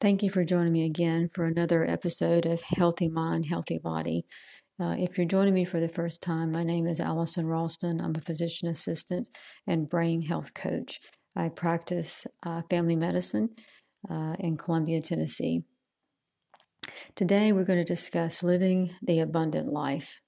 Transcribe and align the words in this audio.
Thank 0.00 0.22
you 0.22 0.30
for 0.30 0.44
joining 0.44 0.72
me 0.72 0.86
again 0.86 1.28
for 1.28 1.44
another 1.44 1.86
episode 1.86 2.46
of 2.46 2.62
Healthy 2.62 3.10
Mind, 3.10 3.44
Healthy 3.44 3.80
Body. 3.84 4.24
Uh, 4.80 4.96
if 4.98 5.18
you're 5.18 5.26
joining 5.26 5.52
me 5.52 5.66
for 5.66 5.78
the 5.78 5.90
first 5.90 6.22
time, 6.22 6.50
my 6.50 6.64
name 6.64 6.86
is 6.86 7.00
Allison 7.00 7.46
Ralston. 7.46 8.00
I'm 8.00 8.14
a 8.16 8.20
physician 8.20 8.66
assistant 8.66 9.28
and 9.66 9.90
brain 9.90 10.22
health 10.22 10.54
coach. 10.54 11.00
I 11.36 11.50
practice 11.50 12.26
uh, 12.42 12.62
family 12.70 12.96
medicine 12.96 13.50
uh, 14.10 14.36
in 14.38 14.56
Columbia, 14.56 15.02
Tennessee. 15.02 15.64
Today, 17.14 17.52
we're 17.52 17.64
going 17.66 17.78
to 17.78 17.84
discuss 17.84 18.42
living 18.42 18.94
the 19.02 19.20
abundant 19.20 19.68
life. 19.68 20.18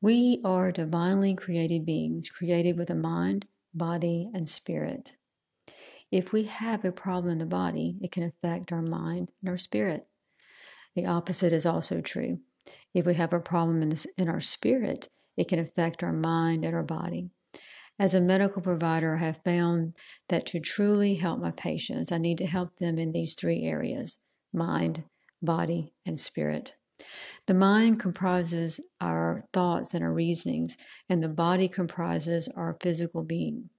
We 0.00 0.40
are 0.44 0.72
divinely 0.72 1.36
created 1.36 1.86
beings, 1.86 2.28
created 2.28 2.76
with 2.76 2.90
a 2.90 2.96
mind, 2.96 3.46
body, 3.72 4.28
and 4.34 4.48
spirit. 4.48 5.12
If 6.12 6.30
we 6.30 6.42
have 6.44 6.84
a 6.84 6.92
problem 6.92 7.32
in 7.32 7.38
the 7.38 7.46
body, 7.46 7.96
it 8.02 8.12
can 8.12 8.22
affect 8.22 8.70
our 8.70 8.82
mind 8.82 9.32
and 9.40 9.48
our 9.48 9.56
spirit. 9.56 10.06
The 10.94 11.06
opposite 11.06 11.54
is 11.54 11.64
also 11.64 12.02
true. 12.02 12.40
If 12.92 13.06
we 13.06 13.14
have 13.14 13.32
a 13.32 13.40
problem 13.40 13.80
in, 13.80 13.88
this, 13.88 14.06
in 14.18 14.28
our 14.28 14.42
spirit, 14.42 15.08
it 15.38 15.48
can 15.48 15.58
affect 15.58 16.02
our 16.02 16.12
mind 16.12 16.66
and 16.66 16.74
our 16.74 16.82
body. 16.82 17.30
As 17.98 18.12
a 18.12 18.20
medical 18.20 18.60
provider, 18.60 19.16
I 19.16 19.20
have 19.20 19.40
found 19.42 19.94
that 20.28 20.44
to 20.48 20.60
truly 20.60 21.14
help 21.14 21.40
my 21.40 21.50
patients, 21.50 22.12
I 22.12 22.18
need 22.18 22.38
to 22.38 22.46
help 22.46 22.76
them 22.76 22.98
in 22.98 23.12
these 23.12 23.34
three 23.34 23.62
areas 23.62 24.18
mind, 24.52 25.04
body, 25.40 25.94
and 26.04 26.18
spirit. 26.18 26.76
The 27.46 27.54
mind 27.54 28.00
comprises 28.00 28.80
our 29.00 29.46
thoughts 29.54 29.94
and 29.94 30.04
our 30.04 30.12
reasonings, 30.12 30.76
and 31.08 31.22
the 31.22 31.28
body 31.30 31.68
comprises 31.68 32.48
our 32.48 32.76
physical 32.82 33.22
being. 33.22 33.70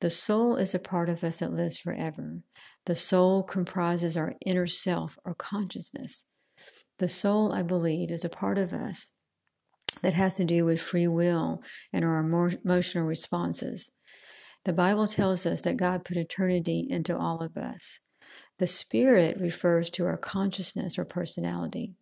The 0.00 0.10
soul 0.10 0.56
is 0.56 0.74
a 0.74 0.78
part 0.78 1.08
of 1.08 1.24
us 1.24 1.40
that 1.40 1.52
lives 1.52 1.78
forever. 1.78 2.42
The 2.86 2.94
soul 2.94 3.42
comprises 3.42 4.16
our 4.16 4.34
inner 4.46 4.66
self 4.66 5.18
or 5.24 5.34
consciousness. 5.34 6.26
The 6.98 7.08
soul, 7.08 7.52
I 7.52 7.62
believe, 7.62 8.10
is 8.10 8.24
a 8.24 8.28
part 8.28 8.58
of 8.58 8.72
us 8.72 9.12
that 10.02 10.14
has 10.14 10.36
to 10.36 10.44
do 10.44 10.64
with 10.64 10.80
free 10.80 11.08
will 11.08 11.62
and 11.92 12.04
our 12.04 12.18
emotional 12.20 13.06
responses. 13.06 13.90
The 14.64 14.72
Bible 14.72 15.08
tells 15.08 15.46
us 15.46 15.62
that 15.62 15.76
God 15.76 16.04
put 16.04 16.16
eternity 16.16 16.86
into 16.88 17.16
all 17.16 17.40
of 17.40 17.56
us. 17.56 18.00
The 18.58 18.66
spirit 18.66 19.40
refers 19.40 19.90
to 19.90 20.06
our 20.06 20.16
consciousness 20.16 20.98
or 20.98 21.04
personality. 21.04 21.94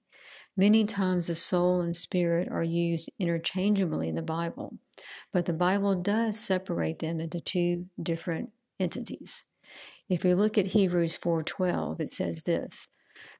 Many 0.59 0.87
times 0.87 1.27
the 1.27 1.35
soul 1.35 1.83
and 1.83 1.95
spirit 1.95 2.49
are 2.51 2.63
used 2.63 3.11
interchangeably 3.19 4.09
in 4.09 4.15
the 4.15 4.23
Bible, 4.23 4.79
but 5.31 5.45
the 5.45 5.53
Bible 5.53 5.95
does 5.95 6.41
separate 6.41 7.01
them 7.01 7.21
into 7.21 7.41
two 7.41 7.91
different 8.03 8.53
entities. 8.81 9.45
If 10.09 10.25
we 10.25 10.33
look 10.33 10.57
at 10.57 10.69
Hebrews 10.69 11.19
4:12, 11.19 12.01
it 12.01 12.11
says 12.11 12.45
this: 12.45 12.89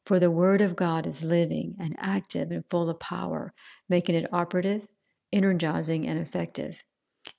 "For 0.05 0.21
the 0.21 0.31
word 0.31 0.61
of 0.61 0.77
God 0.77 1.07
is 1.07 1.25
living 1.25 1.75
and 1.79 1.97
active 1.99 2.51
and 2.51 2.69
full 2.69 2.91
of 2.91 3.01
power, 3.01 3.55
making 3.89 4.15
it 4.15 4.31
operative, 4.31 4.87
energizing 5.33 6.07
and 6.07 6.19
effective. 6.19 6.85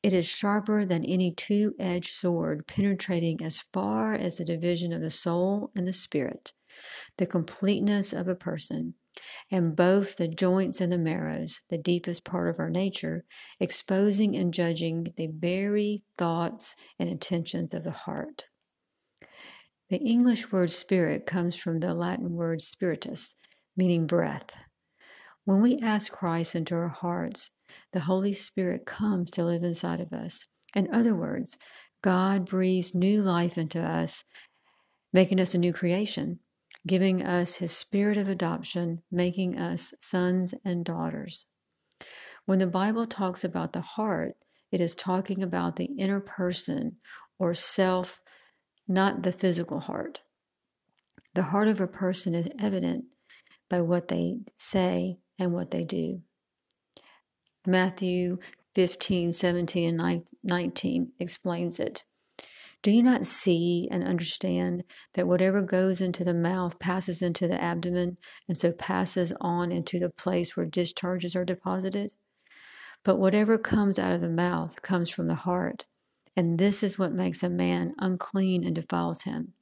It 0.02 0.12
is 0.12 0.26
sharper 0.28 0.86
than 0.86 1.06
any 1.06 1.32
two-edged 1.32 2.10
sword, 2.10 2.66
penetrating 2.66 3.44
as 3.44 3.60
far 3.60 4.16
as 4.16 4.38
the 4.38 4.44
division 4.44 4.92
of 4.92 5.02
the 5.02 5.12
soul 5.12 5.70
and 5.76 5.88
the 5.88 5.94
spirit, 5.94 6.54
the 7.18 7.28
completeness 7.28 8.12
of 8.12 8.28
a 8.28 8.34
person." 8.34 8.96
And 9.52 9.76
both 9.76 10.18
the 10.18 10.28
joints 10.28 10.82
and 10.82 10.92
the 10.92 10.98
marrows, 10.98 11.62
the 11.70 11.78
deepest 11.78 12.24
part 12.24 12.50
of 12.50 12.60
our 12.60 12.70
nature, 12.70 13.26
exposing 13.60 14.36
and 14.36 14.54
judging 14.54 15.08
the 15.16 15.28
very 15.28 16.04
thoughts 16.18 16.76
and 17.00 17.10
intentions 17.10 17.74
of 17.74 17.84
the 17.84 17.92
heart. 17.92 18.46
The 19.90 19.98
English 19.98 20.52
word 20.52 20.72
spirit 20.72 21.26
comes 21.26 21.56
from 21.56 21.80
the 21.80 21.94
Latin 21.94 22.34
word 22.34 22.62
spiritus, 22.62 23.36
meaning 23.76 24.06
breath. 24.06 24.58
When 25.46 25.62
we 25.62 25.78
ask 25.78 26.12
Christ 26.12 26.56
into 26.56 26.76
our 26.76 26.90
hearts, 26.90 27.52
the 27.94 28.02
Holy 28.02 28.34
Spirit 28.34 28.86
comes 28.86 29.32
to 29.32 29.46
live 29.46 29.64
inside 29.64 30.02
of 30.02 30.12
us. 30.12 30.46
In 30.76 30.94
other 30.94 31.16
words, 31.16 31.58
God 32.02 32.46
breathes 32.46 32.94
new 32.94 33.22
life 33.22 33.58
into 33.58 33.82
us, 33.82 34.26
making 35.14 35.40
us 35.40 35.56
a 35.56 35.58
new 35.58 35.72
creation 35.72 36.40
giving 36.86 37.24
us 37.24 37.56
his 37.56 37.72
spirit 37.72 38.18
of 38.18 38.28
adoption, 38.28 39.02
making 39.12 39.58
us 39.58 39.94
sons 40.00 40.54
and 40.64 40.86
daughters. 40.86 41.48
When 42.46 42.60
the 42.60 42.68
Bible 42.68 43.08
talks 43.08 43.44
about 43.44 43.74
the 43.74 43.82
heart, 43.82 44.36
it 44.72 44.82
is 44.82 44.96
talking 44.96 45.42
about 45.42 45.76
the 45.76 45.90
inner 45.98 46.20
person 46.20 46.98
or 47.40 47.54
self, 47.54 48.22
not 48.88 49.24
the 49.24 49.32
physical 49.32 49.80
heart. 49.80 50.22
The 51.34 51.44
heart 51.44 51.68
of 51.68 51.80
a 51.80 51.88
person 51.88 52.36
is 52.36 52.50
evident 52.60 53.06
by 53.70 53.82
what 53.82 54.08
they 54.08 54.40
say 54.56 55.20
and 55.38 55.54
what 55.54 55.72
they 55.72 55.84
do. 55.84 56.22
Matthew 57.66 58.40
15, 58.76 59.34
17, 59.34 60.00
and 60.00 60.24
19 60.44 61.12
explains 61.20 61.80
it. 61.80 62.06
Do 62.84 62.92
you 62.92 63.02
not 63.02 63.26
see 63.26 63.88
and 63.92 64.04
understand 64.04 64.84
that 65.14 65.28
whatever 65.28 65.62
goes 65.62 66.00
into 66.00 66.24
the 66.24 66.34
mouth 66.34 66.80
passes 66.80 67.22
into 67.22 67.48
the 67.48 67.62
abdomen 67.62 68.18
and 68.48 68.58
so 68.58 68.72
passes 68.72 69.34
on 69.42 69.72
into 69.72 70.00
the 70.00 70.10
place 70.10 70.56
where 70.56 70.66
discharges 70.66 71.36
are 71.36 71.44
deposited? 71.44 72.14
But 73.04 73.18
whatever 73.18 73.58
comes 73.58 73.98
out 73.98 74.12
of 74.12 74.22
the 74.22 74.30
mouth 74.30 74.82
comes 74.82 75.10
from 75.10 75.28
the 75.28 75.36
heart, 75.36 75.86
and 76.36 76.60
this 76.60 76.84
is 76.84 77.00
what 77.00 77.14
makes 77.14 77.42
a 77.42 77.50
man 77.50 77.96
unclean 77.98 78.64
and 78.64 78.76
defiles 78.76 79.24
him. 79.24 79.54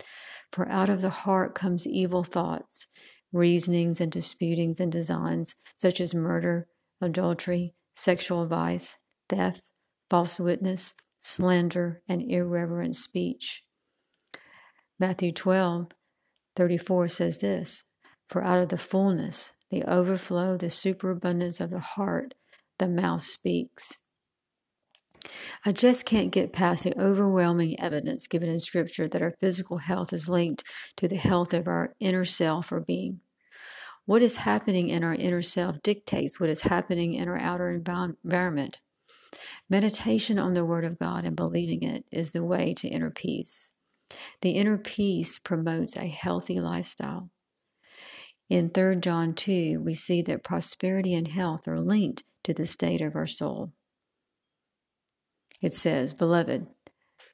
For 0.52 0.68
out 0.70 0.90
of 0.90 1.02
the 1.02 1.10
heart 1.10 1.56
comes 1.56 1.88
evil 1.88 2.24
thoughts, 2.24 2.88
reasonings 3.32 4.02
and 4.02 4.12
disputings 4.12 4.80
and 4.80 4.92
designs, 4.92 5.56
such 5.76 6.02
as 6.02 6.14
murder, 6.14 6.68
adultery, 7.02 7.76
sexual 7.94 8.46
vice, 8.46 8.98
theft, 9.30 9.62
false 10.10 10.40
witness 10.40 10.94
slander, 11.26 12.04
and 12.08 12.22
irreverent 12.22 12.96
speech. 12.96 13.64
Matthew 15.00 15.32
12, 15.32 15.88
34 16.56 17.08
says 17.08 17.40
this 17.40 17.86
For 18.28 18.44
out 18.44 18.60
of 18.60 18.70
the 18.70 18.78
fullness, 18.78 19.54
the 19.72 19.84
overflow, 19.86 20.56
the 20.56 20.70
superabundance 20.70 21.60
of 21.60 21.72
the 21.72 21.80
heart, 21.80 22.36
the 22.78 22.88
mouth 22.88 23.24
speaks. 23.24 23.98
I 25.66 25.72
just 25.72 26.06
can't 26.06 26.32
get 26.32 26.54
past 26.54 26.84
the 26.84 26.98
overwhelming 27.02 27.80
evidence 27.80 28.28
given 28.28 28.48
in 28.48 28.60
Scripture 28.60 29.08
that 29.08 29.24
our 29.24 29.34
physical 29.40 29.80
health 29.80 30.14
is 30.14 30.30
linked 30.30 30.64
to 30.98 31.08
the 31.08 31.16
health 31.16 31.56
of 31.56 31.68
our 31.68 31.96
inner 32.00 32.24
self 32.24 32.72
or 32.72 32.80
being. 32.80 33.22
What 34.06 34.22
is 34.22 34.36
happening 34.36 34.90
in 34.90 35.04
our 35.04 35.16
inner 35.16 35.42
self 35.42 35.82
dictates 35.82 36.40
what 36.40 36.52
is 36.52 36.62
happening 36.62 37.16
in 37.16 37.28
our 37.28 37.40
outer 37.40 37.72
environment. 37.72 38.80
Meditation 39.70 40.40
on 40.40 40.54
the 40.54 40.66
Word 40.66 40.86
of 40.86 40.98
God 40.98 41.26
and 41.26 41.36
believing 41.36 41.84
it 41.84 42.06
is 42.12 42.32
the 42.32 42.44
way 42.44 42.74
to 42.76 42.88
inner 42.88 43.12
peace. 43.12 43.78
The 44.42 44.52
inner 44.52 44.78
peace 44.78 45.40
promotes 45.40 45.96
a 45.96 46.08
healthy 46.08 46.60
lifestyle. 46.60 47.30
In 48.50 48.70
3 48.70 48.98
John 48.98 49.34
2, 49.34 49.82
we 49.82 49.94
see 49.96 50.22
that 50.24 50.44
prosperity 50.44 51.14
and 51.16 51.28
health 51.28 51.68
are 51.68 51.80
linked 51.80 52.24
to 52.44 52.54
the 52.54 52.68
state 52.68 53.02
of 53.02 53.16
our 53.16 53.26
soul. 53.26 53.74
It 55.62 55.74
says, 55.74 56.14
Beloved, 56.14 56.68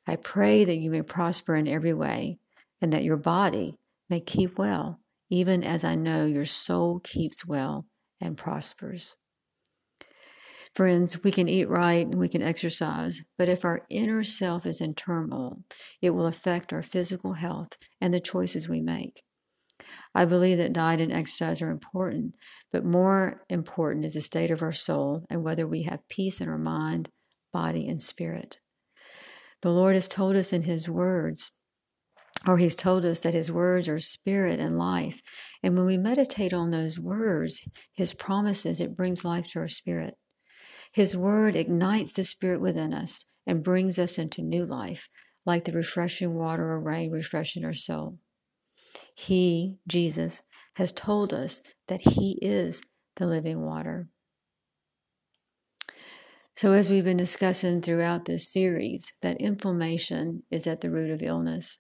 I 0.08 0.16
pray 0.16 0.64
that 0.64 0.78
you 0.78 0.90
may 0.90 1.02
prosper 1.02 1.56
in 1.56 1.68
every 1.68 1.94
way, 1.94 2.40
and 2.80 2.94
that 2.94 3.04
your 3.04 3.18
body 3.18 3.78
may 4.10 4.22
keep 4.22 4.58
well, 4.58 5.02
even 5.30 5.64
as 5.64 5.84
I 5.84 5.96
know 5.96 6.26
your 6.26 6.46
soul 6.46 7.00
keeps 7.00 7.46
well 7.46 7.86
and 8.22 8.38
prospers. 8.38 9.18
Friends, 10.74 11.22
we 11.22 11.32
can 11.32 11.50
eat 11.50 11.68
right 11.68 12.06
and 12.06 12.16
we 12.16 12.30
can 12.30 12.42
exercise, 12.42 13.22
but 13.38 13.50
if 13.50 13.66
our 13.66 13.82
inner 13.90 14.24
self 14.24 14.66
is 14.66 14.80
in 14.80 14.94
turmoil, 14.94 15.64
it 16.02 16.12
will 16.12 16.28
affect 16.28 16.72
our 16.72 16.82
physical 16.82 17.34
health 17.34 17.74
and 18.00 18.14
the 18.14 18.22
choices 18.22 18.70
we 18.70 18.80
make. 18.80 19.22
I 20.16 20.24
believe 20.26 20.58
that 20.60 20.72
diet 20.72 21.02
and 21.02 21.12
exercise 21.12 21.62
are 21.62 21.70
important, 21.70 22.36
but 22.72 22.86
more 22.86 23.44
important 23.50 24.06
is 24.06 24.14
the 24.14 24.22
state 24.22 24.52
of 24.52 24.62
our 24.62 24.72
soul 24.72 25.26
and 25.30 25.44
whether 25.44 25.68
we 25.68 25.84
have 25.84 26.08
peace 26.08 26.40
in 26.40 26.48
our 26.48 26.58
mind, 26.58 27.10
body, 27.52 27.88
and 27.88 28.02
spirit. 28.02 28.60
The 29.62 29.72
Lord 29.72 29.96
has 29.96 30.08
told 30.08 30.36
us 30.38 30.54
in 30.54 30.64
His 30.64 30.90
words, 30.90 31.52
or 32.48 32.58
He's 32.58 32.76
told 32.76 33.04
us 33.04 33.20
that 33.22 33.34
His 33.34 33.52
words 33.52 33.90
are 33.90 34.00
spirit 34.00 34.60
and 34.60 34.78
life. 34.78 35.22
And 35.62 35.76
when 35.76 35.86
we 35.86 35.98
meditate 35.98 36.54
on 36.54 36.72
those 36.72 36.98
words, 36.98 37.62
His 37.94 38.14
promises, 38.14 38.80
it 38.80 38.96
brings 38.96 39.26
life 39.26 39.48
to 39.50 39.60
our 39.60 39.68
spirit. 39.68 40.16
His 40.92 41.16
word 41.16 41.56
ignites 41.56 42.14
the 42.14 42.24
spirit 42.26 42.60
within 42.62 42.94
us 42.94 43.26
and 43.48 43.64
brings 43.64 43.98
us 43.98 44.18
into 44.18 44.42
new 44.42 44.66
life, 44.66 45.08
like 45.46 45.64
the 45.66 45.72
refreshing 45.72 46.36
water 46.36 46.70
or 46.70 46.80
rain 46.80 47.12
refreshing 47.12 47.64
our 47.64 47.74
soul. 47.74 48.20
He, 49.16 49.78
Jesus, 49.88 50.44
has 50.76 50.92
told 50.92 51.34
us 51.34 51.62
that 51.88 52.02
He 52.02 52.38
is 52.42 52.84
the 53.16 53.26
living 53.26 53.62
water. 53.62 54.10
So, 56.54 56.74
as 56.74 56.90
we've 56.90 57.06
been 57.06 57.18
discussing 57.18 57.82
throughout 57.82 58.26
this 58.26 58.52
series, 58.52 59.14
that 59.22 59.40
inflammation 59.40 60.44
is 60.52 60.68
at 60.68 60.82
the 60.82 60.92
root 60.92 61.10
of 61.10 61.24
illness. 61.24 61.80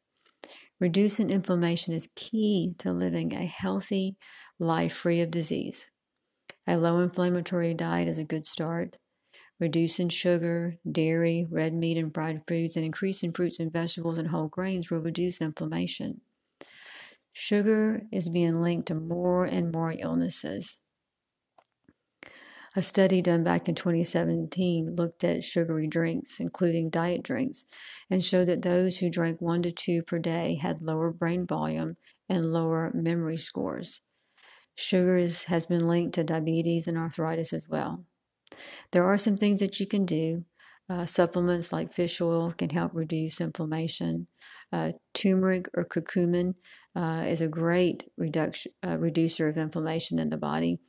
Reducing 0.79 1.29
inflammation 1.29 1.93
is 1.93 2.09
key 2.15 2.73
to 2.79 2.93
living 2.93 3.33
a 3.33 3.45
healthy 3.45 4.15
life 4.57 4.93
free 4.93 5.21
of 5.21 5.29
disease. 5.29 5.90
A 6.67 6.77
low 6.77 6.99
inflammatory 6.99 7.73
diet 7.73 8.07
is 8.07 8.19
a 8.19 8.23
good 8.23 8.45
start. 8.45 8.97
Reducing 9.59 10.09
sugar, 10.09 10.77
dairy, 10.89 11.47
red 11.49 11.73
meat, 11.73 11.97
and 11.97 12.13
fried 12.13 12.43
foods, 12.47 12.75
and 12.75 12.85
increasing 12.85 13.31
fruits 13.31 13.59
and 13.59 13.71
vegetables 13.71 14.17
and 14.17 14.29
whole 14.29 14.47
grains 14.47 14.89
will 14.89 14.99
reduce 14.99 15.41
inflammation. 15.41 16.21
Sugar 17.33 18.03
is 18.11 18.29
being 18.29 18.61
linked 18.61 18.87
to 18.87 18.95
more 18.95 19.45
and 19.45 19.71
more 19.71 19.95
illnesses. 19.97 20.79
A 22.75 22.81
study 22.81 23.21
done 23.21 23.43
back 23.43 23.67
in 23.67 23.75
2017 23.75 24.95
looked 24.95 25.23
at 25.23 25.43
sugary 25.43 25.87
drinks, 25.87 26.39
including 26.39 26.89
diet 26.89 27.21
drinks, 27.21 27.65
and 28.09 28.23
showed 28.23 28.45
that 28.45 28.61
those 28.61 28.99
who 28.99 29.09
drank 29.09 29.41
one 29.41 29.61
to 29.63 29.71
two 29.71 30.03
per 30.03 30.19
day 30.19 30.55
had 30.55 30.81
lower 30.81 31.11
brain 31.11 31.45
volume 31.45 31.95
and 32.29 32.45
lower 32.45 32.91
memory 32.93 33.37
scores. 33.37 34.01
Sugar 34.81 35.17
is, 35.17 35.45
has 35.45 35.65
been 35.65 35.85
linked 35.85 36.15
to 36.15 36.23
diabetes 36.23 36.87
and 36.87 36.97
arthritis 36.97 37.53
as 37.53 37.69
well. 37.69 38.05
There 38.91 39.05
are 39.05 39.17
some 39.17 39.37
things 39.37 39.59
that 39.59 39.79
you 39.79 39.87
can 39.87 40.05
do. 40.05 40.43
Uh, 40.89 41.05
supplements 41.05 41.71
like 41.71 41.93
fish 41.93 42.19
oil 42.19 42.51
can 42.51 42.69
help 42.69 42.91
reduce 42.93 43.39
inflammation. 43.39 44.27
Uh, 44.73 44.91
turmeric 45.13 45.69
or 45.73 45.85
curcumin 45.85 46.53
uh, 46.95 47.23
is 47.25 47.39
a 47.39 47.47
great 47.47 48.03
uh, 48.19 48.97
reducer 48.97 49.47
of 49.47 49.57
inflammation 49.57 50.19
in 50.19 50.29
the 50.29 50.37
body. 50.37 50.79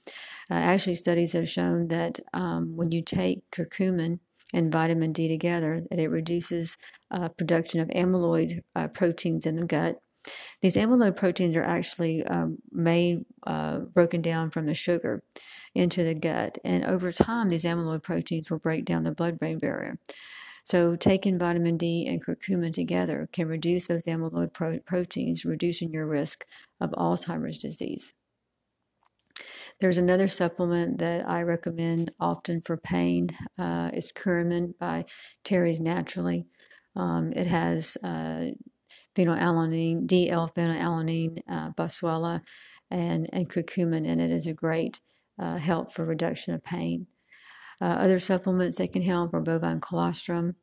Uh, 0.50 0.54
actually, 0.54 0.96
studies 0.96 1.34
have 1.34 1.48
shown 1.48 1.86
that 1.88 2.18
um, 2.32 2.74
when 2.74 2.90
you 2.90 3.02
take 3.02 3.48
curcumin 3.52 4.18
and 4.52 4.72
vitamin 4.72 5.12
D 5.12 5.28
together, 5.28 5.82
that 5.88 6.00
it 6.00 6.08
reduces 6.08 6.76
uh, 7.12 7.28
production 7.28 7.80
of 7.80 7.88
amyloid 7.88 8.60
proteins 8.92 9.46
in 9.46 9.54
the 9.56 9.66
gut. 9.66 10.00
These 10.62 10.76
amyloid 10.76 11.16
proteins 11.16 11.56
are 11.56 11.64
actually 11.64 12.24
um, 12.24 12.58
made, 12.70 13.24
uh, 13.46 13.80
broken 13.80 14.22
down 14.22 14.50
from 14.50 14.66
the 14.66 14.74
sugar 14.74 15.22
into 15.74 16.04
the 16.04 16.14
gut. 16.14 16.56
And 16.64 16.84
over 16.84 17.12
time, 17.12 17.48
these 17.48 17.64
amyloid 17.64 18.04
proteins 18.04 18.50
will 18.50 18.60
break 18.60 18.84
down 18.84 19.02
the 19.02 19.10
blood 19.10 19.38
brain 19.38 19.58
barrier. 19.58 19.98
So, 20.64 20.94
taking 20.94 21.40
vitamin 21.40 21.76
D 21.76 22.06
and 22.06 22.24
curcumin 22.24 22.72
together 22.72 23.28
can 23.32 23.48
reduce 23.48 23.88
those 23.88 24.06
amyloid 24.06 24.52
pro- 24.52 24.78
proteins, 24.78 25.44
reducing 25.44 25.92
your 25.92 26.06
risk 26.06 26.46
of 26.80 26.90
Alzheimer's 26.92 27.58
disease. 27.58 28.14
There's 29.80 29.98
another 29.98 30.28
supplement 30.28 30.98
that 30.98 31.28
I 31.28 31.42
recommend 31.42 32.12
often 32.20 32.60
for 32.60 32.76
pain. 32.76 33.30
Uh, 33.58 33.90
it's 33.92 34.12
by 34.78 35.06
Terry's 35.42 35.80
Naturally. 35.80 36.46
Um, 36.94 37.32
it 37.32 37.46
has 37.46 37.96
uh, 38.04 38.50
phenylalanine, 39.14 40.06
D-L-phenylalanine, 40.06 41.38
uh, 41.48 41.70
boswellia, 41.70 42.40
and, 42.90 43.28
and 43.32 43.48
curcumin 43.48 44.06
in 44.06 44.20
it 44.20 44.30
is 44.30 44.46
a 44.46 44.54
great 44.54 45.00
uh, 45.38 45.56
help 45.56 45.92
for 45.92 46.04
reduction 46.04 46.54
of 46.54 46.62
pain. 46.62 47.06
Uh, 47.80 47.96
other 47.98 48.18
supplements 48.18 48.78
that 48.78 48.92
can 48.92 49.02
help 49.02 49.34
are 49.34 49.40
bovine 49.40 49.80
colostrum. 49.80 50.54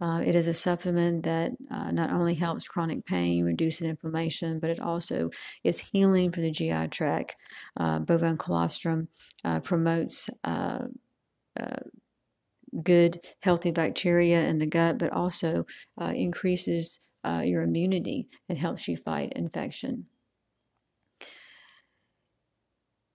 Uh, 0.00 0.22
it 0.24 0.34
is 0.34 0.46
a 0.46 0.54
supplement 0.54 1.24
that 1.24 1.50
uh, 1.70 1.90
not 1.90 2.10
only 2.10 2.34
helps 2.34 2.68
chronic 2.68 3.04
pain, 3.04 3.44
reducing 3.44 3.88
inflammation, 3.88 4.58
but 4.58 4.70
it 4.70 4.80
also 4.80 5.30
is 5.64 5.80
healing 5.80 6.30
for 6.30 6.40
the 6.40 6.50
GI 6.50 6.88
tract. 6.88 7.34
Uh, 7.76 7.98
bovine 7.98 8.38
colostrum 8.38 9.08
uh, 9.44 9.60
promotes 9.60 10.30
uh, 10.44 10.86
good, 12.82 13.18
healthy 13.42 13.72
bacteria 13.72 14.46
in 14.46 14.58
the 14.58 14.66
gut, 14.66 14.96
but 14.96 15.12
also 15.12 15.66
increases 16.14 17.09
Uh, 17.22 17.42
your 17.44 17.62
immunity 17.62 18.26
and 18.48 18.56
helps 18.56 18.88
you 18.88 18.96
fight 18.96 19.32
infection. 19.34 20.06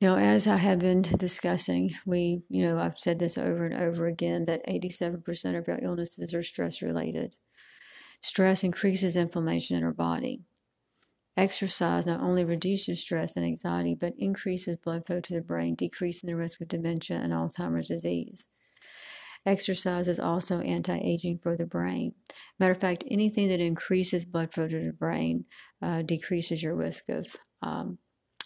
Now, 0.02 0.18
as 0.18 0.46
I 0.46 0.58
have 0.58 0.80
been 0.80 1.02
discussing, 1.02 1.96
we, 2.06 2.44
you 2.50 2.62
know, 2.62 2.78
I've 2.78 3.00
said 3.00 3.18
this 3.18 3.38
over 3.38 3.66
and 3.66 3.74
over 3.74 4.06
again 4.06 4.46
that 4.46 4.66
87% 4.68 5.58
of 5.58 5.68
our 5.68 5.80
illnesses 5.82 6.34
are 6.34 6.44
stress 6.44 6.82
related. 6.82 7.38
Stress 8.22 8.64
increases 8.64 9.18
inflammation 9.18 9.78
in 9.78 9.84
our 9.84 9.94
body. 9.94 10.44
Exercise 11.38 12.06
not 12.06 12.22
only 12.22 12.46
reduces 12.46 13.02
stress 13.02 13.36
and 13.36 13.46
anxiety, 13.46 13.94
but 13.94 14.14
increases 14.18 14.78
blood 14.78 15.06
flow 15.06 15.20
to 15.20 15.34
the 15.34 15.42
brain, 15.42 15.76
decreasing 15.76 16.30
the 16.30 16.36
risk 16.36 16.62
of 16.62 16.68
dementia 16.68 17.18
and 17.18 17.34
Alzheimer's 17.34 17.88
disease. 17.88 18.50
Exercise 19.46 20.08
is 20.08 20.20
also 20.20 20.60
anti 20.62 20.98
aging 20.98 21.38
for 21.40 21.56
the 21.56 21.66
brain. 21.66 22.16
Matter 22.60 22.72
of 22.72 22.80
fact, 22.80 23.04
anything 23.10 23.50
that 23.50 23.60
increases 23.60 24.26
blood 24.26 24.54
flow 24.54 24.68
to 24.68 24.86
the 24.86 24.94
brain 24.94 25.46
uh, 25.82 26.02
decreases 26.02 26.64
your 26.64 26.76
risk 26.76 27.10
of 27.10 27.28
um, 27.62 27.98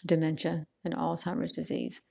dementia 0.05 0.65
and 0.85 0.95
Alzheimer's 0.95 1.51
disease. 1.51 2.01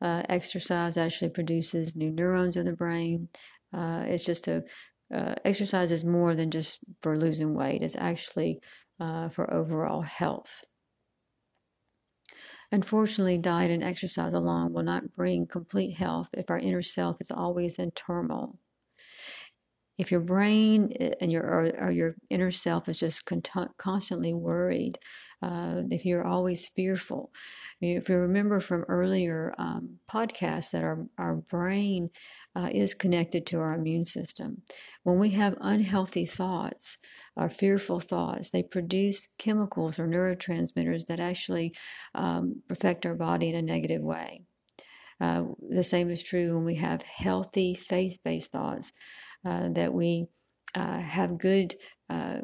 Uh, 0.00 0.22
exercise 0.28 0.96
actually 0.96 1.30
produces 1.30 1.96
new 1.96 2.10
neurons 2.10 2.56
in 2.56 2.66
the 2.66 2.72
brain. 2.72 3.28
Uh, 3.72 4.04
it's 4.06 4.24
just 4.24 4.48
a 4.48 4.62
uh, 5.12 5.34
exercise 5.44 5.90
is 5.90 6.04
more 6.04 6.34
than 6.34 6.50
just 6.50 6.80
for 7.00 7.16
losing 7.16 7.54
weight. 7.54 7.82
It's 7.82 7.96
actually 7.96 8.60
uh, 9.00 9.28
for 9.30 9.52
overall 9.52 10.02
health. 10.02 10.64
Unfortunately, 12.70 13.38
diet 13.38 13.70
and 13.70 13.82
exercise 13.82 14.34
alone 14.34 14.74
will 14.74 14.82
not 14.82 15.14
bring 15.14 15.46
complete 15.46 15.96
health 15.96 16.28
if 16.34 16.50
our 16.50 16.58
inner 16.58 16.82
self 16.82 17.16
is 17.20 17.30
always 17.30 17.78
in 17.78 17.90
turmoil. 17.92 18.58
If 19.98 20.10
your 20.12 20.20
brain 20.20 20.92
eh, 21.00 21.10
and 21.20 21.30
your 21.30 21.44
or, 21.44 21.70
or 21.78 21.90
your 21.90 22.14
inner 22.30 22.50
self 22.50 22.88
is 22.88 23.00
just 23.00 23.24
con- 23.26 23.42
constantly 23.76 24.32
worried, 24.32 24.98
uh, 25.42 25.82
if 25.90 26.04
you're 26.04 26.26
always 26.26 26.68
fearful. 26.68 27.30
If 27.80 28.08
you 28.08 28.16
remember 28.16 28.60
from 28.60 28.84
earlier 28.88 29.54
um, 29.58 29.98
podcasts 30.10 30.72
that 30.72 30.84
our, 30.84 31.06
our 31.18 31.36
brain 31.36 32.10
uh, 32.56 32.70
is 32.72 32.94
connected 32.94 33.46
to 33.46 33.60
our 33.60 33.74
immune 33.74 34.04
system. 34.04 34.62
When 35.04 35.18
we 35.18 35.30
have 35.30 35.56
unhealthy 35.60 36.26
thoughts, 36.26 36.98
or 37.38 37.48
fearful 37.48 38.00
thoughts, 38.00 38.50
they 38.50 38.64
produce 38.64 39.28
chemicals 39.38 39.98
or 39.98 40.08
neurotransmitters 40.08 41.06
that 41.06 41.20
actually 41.20 41.72
um, 42.16 42.62
affect 42.68 43.06
our 43.06 43.14
body 43.14 43.48
in 43.48 43.54
a 43.54 43.62
negative 43.62 44.02
way. 44.02 44.42
Uh, 45.20 45.44
the 45.70 45.82
same 45.82 46.10
is 46.10 46.22
true 46.22 46.54
when 46.54 46.64
we 46.64 46.74
have 46.74 47.02
healthy 47.02 47.74
faith 47.74 48.18
based 48.24 48.52
thoughts, 48.52 48.92
that 49.44 49.92
we 49.92 50.26
uh, 50.74 50.98
have 50.98 51.38
good 51.38 51.74
uh, 52.10 52.40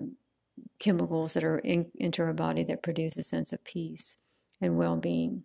chemicals 0.79 1.35
that 1.35 1.45
are 1.45 1.59
in, 1.59 1.91
into 1.97 2.23
our 2.23 2.33
body 2.33 2.65
that 2.65 2.83
produce 2.83 3.17
a 3.17 3.23
sense 3.23 3.53
of 3.53 3.65
peace 3.65 4.19
and 4.61 4.77
well 4.77 4.97
being. 4.97 5.45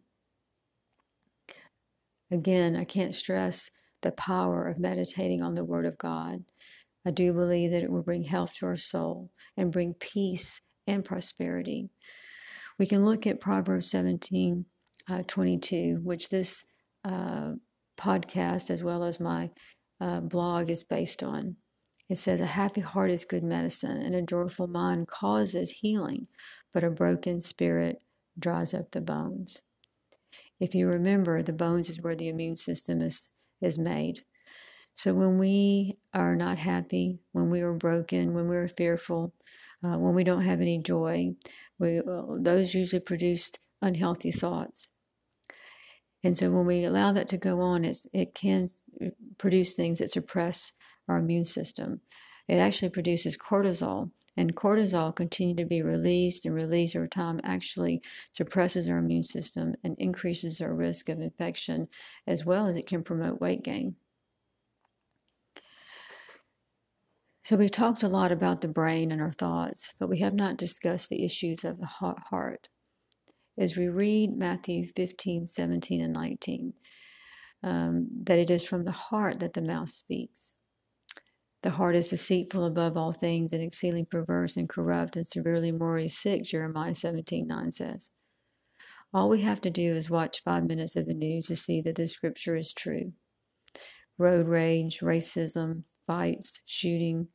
Again, 2.32 2.76
I 2.76 2.84
can't 2.84 3.16
stress 3.16 3.72
the 4.02 4.12
power 4.12 4.68
of 4.68 4.80
meditating 4.80 5.42
on 5.42 5.56
the 5.56 5.66
Word 5.66 5.86
of 5.86 5.98
God. 5.98 6.44
I 7.06 7.12
do 7.12 7.34
believe 7.34 7.72
that 7.72 7.84
it 7.84 7.92
will 7.92 8.04
bring 8.04 8.24
health 8.24 8.54
to 8.56 8.68
our 8.68 8.76
soul 8.76 9.32
and 9.58 9.72
bring 9.72 9.94
peace 9.96 10.62
and 10.86 11.04
prosperity. 11.04 11.90
We 12.78 12.86
can 12.86 13.04
look 13.04 13.26
at 13.26 13.40
Proverbs 13.40 13.90
17 13.90 14.66
uh, 15.10 15.24
22, 15.28 16.02
which 16.04 16.30
this 16.30 16.66
uh, 17.04 17.54
podcast, 17.98 18.70
as 18.70 18.84
well 18.84 19.04
as 19.04 19.20
my 19.20 19.50
uh, 20.00 20.22
blog, 20.22 20.70
is 20.70 20.84
based 20.84 21.24
on. 21.24 21.58
It 22.10 22.18
says, 22.18 22.42
A 22.42 22.46
happy 22.46 22.82
heart 22.82 23.12
is 23.12 23.26
good 23.26 23.44
medicine, 23.44 24.02
and 24.02 24.16
a 24.16 24.22
joyful 24.22 24.68
mind 24.68 25.08
causes 25.08 25.72
healing, 25.72 26.28
but 26.74 26.84
a 26.84 26.90
broken 26.90 27.40
spirit 27.40 28.02
dries 28.38 28.74
up 28.74 28.92
the 28.92 29.02
bones. 29.02 29.62
If 30.60 30.76
you 30.76 30.88
remember, 30.88 31.42
the 31.42 31.54
bones 31.54 31.90
is 31.90 32.02
where 32.02 32.16
the 32.16 32.28
immune 32.28 32.56
system 32.56 33.02
is, 33.02 33.30
is 33.62 33.78
made. 33.78 34.24
So 34.94 35.14
when 35.14 35.38
we 35.38 35.96
are 36.14 36.36
not 36.36 36.58
happy, 36.58 37.20
when 37.32 37.50
we 37.50 37.62
are 37.62 37.74
broken, 37.74 38.34
when 38.34 38.48
we're 38.48 38.68
fearful, 38.68 39.34
uh, 39.84 39.98
when 39.98 40.14
we 40.14 40.24
don't 40.26 40.42
have 40.42 40.60
any 40.60 40.78
joy, 40.78 41.36
we, 41.78 42.02
those 42.40 42.74
usually 42.74 43.00
produce 43.00 43.54
unhealthy 43.82 44.32
thoughts. 44.32 44.90
And 46.24 46.36
so 46.36 46.52
when 46.52 46.66
we 46.66 46.84
allow 46.84 47.12
that 47.14 47.30
to 47.30 47.38
go 47.38 47.62
on, 47.62 47.86
it 47.86 48.34
can 48.36 48.68
produce 49.38 49.76
things 49.76 50.00
that 50.00 50.12
suppress 50.12 50.74
our 51.08 51.18
immune 51.18 51.46
system. 51.46 52.02
It 52.48 52.58
actually 52.58 52.90
produces 52.90 53.38
cortisol, 53.38 54.12
and 54.36 54.56
cortisol 54.56 55.16
continue 55.16 55.56
to 55.56 55.66
be 55.66 55.82
released 55.82 56.46
and 56.46 56.56
released 56.56 56.96
over 56.96 57.08
time 57.08 57.40
actually 57.44 58.02
suppresses 58.32 58.90
our 58.90 58.98
immune 58.98 59.24
system 59.24 59.76
and 59.84 59.96
increases 59.98 60.62
our 60.62 60.74
risk 60.74 61.10
of 61.10 61.20
infection 61.20 61.88
as 62.26 62.46
well 62.46 62.68
as 62.68 62.78
it 62.78 62.88
can 62.88 63.04
promote 63.04 63.42
weight 63.42 63.64
gain. 63.64 63.96
So 67.42 67.56
we've 67.56 67.72
talked 67.72 68.04
a 68.04 68.10
lot 68.10 68.32
about 68.32 68.62
the 68.62 68.68
brain 68.68 69.12
and 69.12 69.22
our 69.22 69.32
thoughts, 69.32 69.94
but 70.00 70.10
we 70.10 70.20
have 70.20 70.36
not 70.36 70.58
discussed 70.58 71.10
the 71.10 71.24
issues 71.24 71.64
of 71.64 71.80
the 71.80 71.88
heart. 71.88 72.70
As 73.60 73.76
we 73.76 73.90
read 73.90 74.38
Matthew 74.38 74.88
15, 74.88 75.46
17, 75.46 76.02
and 76.02 76.14
19, 76.14 76.74
um, 77.62 78.08
that 78.24 78.40
it 78.40 78.50
is 78.50 78.66
from 78.66 78.86
the 78.86 78.92
heart 78.94 79.42
that 79.42 79.52
the 79.52 79.62
mouth 79.62 79.90
speaks. 79.90 80.54
The 81.62 81.72
heart 81.72 81.98
is 81.98 82.08
deceitful 82.08 82.64
above 82.64 82.96
all 82.96 83.12
things 83.12 83.52
and 83.52 83.62
exceedingly 83.62 84.06
perverse 84.06 84.56
and 84.56 84.70
corrupt 84.70 85.18
and 85.18 85.28
severely 85.28 85.74
morally 85.74 86.08
sick, 86.08 86.44
Jeremiah 86.44 86.96
17 86.96 87.46
9 87.46 87.72
says. 87.74 88.14
All 89.14 89.28
we 89.28 89.42
have 89.42 89.60
to 89.62 89.70
do 89.70 89.94
is 89.94 90.10
watch 90.10 90.42
five 90.42 90.66
minutes 90.66 90.96
of 90.96 91.06
the 91.06 91.14
news 91.14 91.48
to 91.48 91.58
see 91.58 91.82
that 91.82 91.96
this 91.96 92.14
scripture 92.14 92.56
is 92.56 92.74
true. 92.74 93.12
Road 94.18 94.48
rage, 94.48 95.00
racism, 95.00 95.86
fights, 96.08 96.62
shooting, 96.66 97.28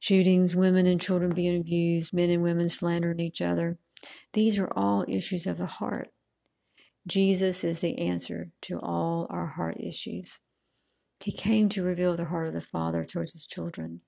shootings, 0.00 0.56
women 0.56 0.86
and 0.86 1.02
children 1.02 1.34
being 1.34 1.60
abused, 1.60 2.14
men 2.14 2.30
and 2.30 2.42
women 2.42 2.70
slandering 2.70 3.20
each 3.20 3.42
other. 3.42 3.78
These 4.32 4.58
are 4.58 4.72
all 4.76 5.04
issues 5.08 5.46
of 5.46 5.58
the 5.58 5.66
heart. 5.66 6.12
Jesus 7.06 7.64
is 7.64 7.80
the 7.80 7.98
answer 7.98 8.50
to 8.62 8.78
all 8.80 9.26
our 9.30 9.46
heart 9.46 9.78
issues. 9.78 10.40
He 11.20 11.32
came 11.32 11.68
to 11.70 11.82
reveal 11.82 12.16
the 12.16 12.26
heart 12.26 12.48
of 12.48 12.54
the 12.54 12.60
Father 12.60 13.04
towards 13.04 13.32
his 13.32 13.46
children. 13.46 14.00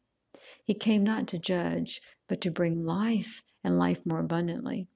He 0.64 0.74
came 0.74 1.02
not 1.02 1.26
to 1.28 1.38
judge, 1.38 2.00
but 2.28 2.40
to 2.42 2.50
bring 2.50 2.84
life 2.84 3.42
and 3.64 3.78
life 3.78 4.04
more 4.04 4.20
abundantly. 4.20 4.88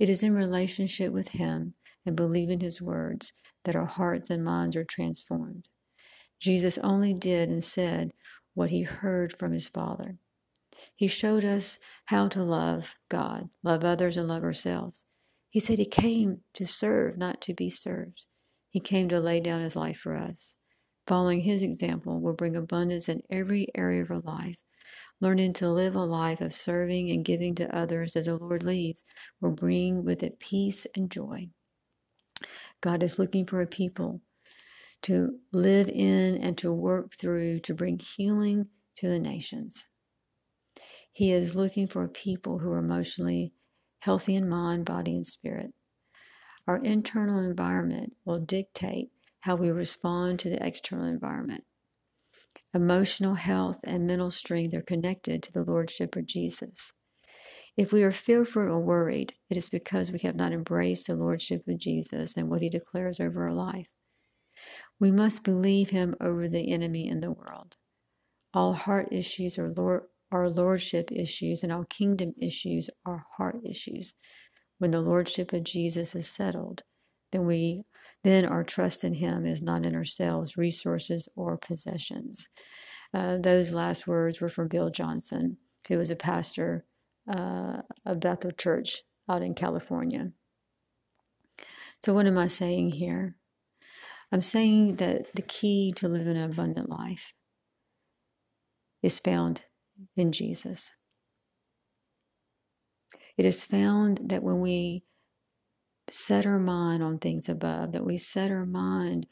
It 0.00 0.08
is 0.08 0.22
in 0.22 0.34
relationship 0.34 1.12
with 1.12 1.28
him 1.28 1.74
and 2.06 2.16
believing 2.16 2.60
his 2.60 2.80
words 2.80 3.32
that 3.64 3.76
our 3.76 3.86
hearts 3.86 4.30
and 4.30 4.44
minds 4.44 4.76
are 4.76 4.84
transformed. 4.84 5.68
Jesus 6.38 6.78
only 6.78 7.14
did 7.14 7.50
and 7.50 7.62
said 7.62 8.12
what 8.54 8.70
he 8.70 8.82
heard 8.82 9.32
from 9.38 9.52
his 9.52 9.68
Father. 9.68 10.18
He 10.94 11.08
showed 11.08 11.44
us 11.44 11.78
how 12.06 12.28
to 12.28 12.42
love 12.42 12.96
God, 13.08 13.50
love 13.62 13.84
others, 13.84 14.16
and 14.16 14.28
love 14.28 14.44
ourselves. 14.44 15.06
He 15.50 15.60
said 15.60 15.78
he 15.78 15.84
came 15.84 16.42
to 16.54 16.66
serve, 16.66 17.18
not 17.18 17.40
to 17.42 17.54
be 17.54 17.68
served. 17.68 18.26
He 18.70 18.80
came 18.80 19.08
to 19.10 19.20
lay 19.20 19.40
down 19.40 19.60
his 19.60 19.76
life 19.76 19.98
for 19.98 20.16
us. 20.16 20.56
Following 21.06 21.42
his 21.42 21.62
example 21.62 22.20
will 22.20 22.32
bring 22.32 22.56
abundance 22.56 23.08
in 23.08 23.22
every 23.28 23.68
area 23.74 24.02
of 24.02 24.10
our 24.10 24.20
life. 24.20 24.64
Learning 25.20 25.52
to 25.54 25.68
live 25.68 25.94
a 25.94 26.04
life 26.04 26.40
of 26.40 26.54
serving 26.54 27.10
and 27.10 27.24
giving 27.24 27.54
to 27.56 27.76
others 27.76 28.16
as 28.16 28.26
the 28.26 28.36
Lord 28.36 28.62
leads 28.62 29.04
will 29.40 29.50
bring 29.50 30.04
with 30.04 30.22
it 30.22 30.38
peace 30.38 30.86
and 30.96 31.10
joy. 31.10 31.48
God 32.80 33.02
is 33.02 33.18
looking 33.18 33.46
for 33.46 33.60
a 33.60 33.66
people 33.66 34.20
to 35.02 35.38
live 35.52 35.88
in 35.88 36.38
and 36.38 36.56
to 36.58 36.72
work 36.72 37.12
through 37.12 37.60
to 37.60 37.74
bring 37.74 37.98
healing 37.98 38.68
to 38.96 39.08
the 39.08 39.18
nations. 39.18 39.86
He 41.12 41.30
is 41.30 41.54
looking 41.54 41.86
for 41.86 42.08
people 42.08 42.58
who 42.58 42.70
are 42.72 42.78
emotionally 42.78 43.52
healthy 44.00 44.34
in 44.34 44.48
mind, 44.48 44.86
body, 44.86 45.14
and 45.14 45.26
spirit. 45.26 45.74
Our 46.66 46.78
internal 46.78 47.38
environment 47.38 48.16
will 48.24 48.38
dictate 48.38 49.10
how 49.40 49.56
we 49.56 49.70
respond 49.70 50.38
to 50.40 50.50
the 50.50 50.64
external 50.64 51.04
environment. 51.04 51.64
Emotional 52.72 53.34
health 53.34 53.80
and 53.84 54.06
mental 54.06 54.30
strength 54.30 54.72
are 54.74 54.80
connected 54.80 55.42
to 55.42 55.52
the 55.52 55.64
Lordship 55.64 56.16
of 56.16 56.24
Jesus. 56.24 56.94
If 57.76 57.92
we 57.92 58.02
are 58.02 58.12
fearful 58.12 58.62
or 58.62 58.80
worried, 58.80 59.34
it 59.50 59.56
is 59.56 59.68
because 59.68 60.10
we 60.10 60.20
have 60.20 60.36
not 60.36 60.52
embraced 60.52 61.06
the 61.06 61.16
Lordship 61.16 61.68
of 61.68 61.78
Jesus 61.78 62.36
and 62.36 62.48
what 62.48 62.62
He 62.62 62.70
declares 62.70 63.20
over 63.20 63.44
our 63.44 63.52
life. 63.52 63.92
We 64.98 65.10
must 65.10 65.44
believe 65.44 65.90
Him 65.90 66.14
over 66.20 66.48
the 66.48 66.72
enemy 66.72 67.06
in 67.06 67.20
the 67.20 67.32
world. 67.32 67.76
All 68.54 68.72
heart 68.72 69.08
issues 69.10 69.58
are, 69.58 70.08
Are 70.32 70.48
Lordship 70.48 71.12
issues, 71.12 71.62
and 71.62 71.70
our 71.70 71.84
kingdom 71.84 72.32
issues 72.40 72.88
are 73.04 73.26
heart 73.36 73.60
issues. 73.64 74.14
When 74.78 74.90
the 74.90 75.02
Lordship 75.02 75.52
of 75.52 75.62
Jesus 75.62 76.14
is 76.14 76.26
settled, 76.26 76.84
then 77.32 77.44
we 77.44 77.84
then 78.24 78.46
our 78.46 78.64
trust 78.64 79.04
in 79.04 79.12
Him 79.12 79.44
is 79.44 79.60
not 79.60 79.84
in 79.84 79.94
ourselves, 79.94 80.56
resources, 80.56 81.28
or 81.36 81.58
possessions. 81.58 82.48
Uh, 83.12 83.36
those 83.36 83.74
last 83.74 84.06
words 84.06 84.40
were 84.40 84.48
from 84.48 84.68
Bill 84.68 84.88
Johnson, 84.88 85.58
who 85.86 85.98
was 85.98 86.10
a 86.10 86.16
pastor 86.16 86.86
uh, 87.28 87.82
of 88.06 88.20
Bethel 88.20 88.52
Church 88.52 89.02
out 89.28 89.42
in 89.42 89.54
California. 89.54 90.32
So, 91.98 92.14
what 92.14 92.26
am 92.26 92.38
I 92.38 92.46
saying 92.46 92.92
here? 92.92 93.36
I'm 94.32 94.40
saying 94.40 94.96
that 94.96 95.34
the 95.34 95.42
key 95.42 95.92
to 95.96 96.08
living 96.08 96.38
an 96.38 96.50
abundant 96.50 96.88
life 96.88 97.34
is 99.02 99.18
found 99.18 99.64
in 100.16 100.32
Jesus. 100.32 100.92
It 103.36 103.44
is 103.44 103.64
found 103.64 104.20
that 104.24 104.42
when 104.42 104.60
we 104.60 105.04
set 106.10 106.46
our 106.46 106.58
mind 106.58 107.02
on 107.02 107.18
things 107.18 107.48
above, 107.48 107.92
that 107.92 108.04
we 108.04 108.16
set 108.16 108.50
our 108.50 108.66
mind 108.66 109.26